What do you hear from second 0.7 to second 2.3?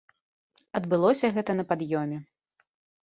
Адбылося гэта на пад'ёме.